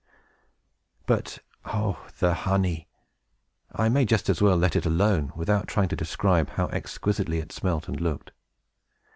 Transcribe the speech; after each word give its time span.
But, 1.05 1.37
oh 1.63 2.07
the 2.17 2.33
honey! 2.33 2.87
I 3.71 3.87
may 3.87 4.03
just 4.03 4.29
as 4.29 4.41
well 4.41 4.57
let 4.57 4.75
it 4.75 4.87
alone, 4.87 5.31
without 5.35 5.67
trying 5.67 5.89
to 5.89 5.95
describe 5.95 6.49
how 6.49 6.65
exquisitely 6.69 7.37
it 7.37 7.51
smelt 7.51 7.87
and 7.87 8.01
looked. 8.01 8.31